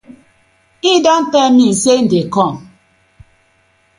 [0.83, 2.51] Him dey tey mi say im dey kom.